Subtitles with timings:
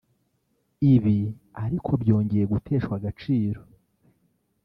[0.93, 1.17] Ibi
[1.63, 3.61] ariko byongeye guteshwa agaciro